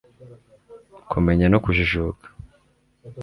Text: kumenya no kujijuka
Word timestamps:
kumenya 1.11 1.45
no 1.53 1.59
kujijuka 1.63 2.25